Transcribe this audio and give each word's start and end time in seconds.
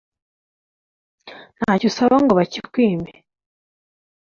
ntacyo 1.57 1.85
usaba 1.91 2.15
ngo 2.23 2.33
bakikwime 2.39 3.11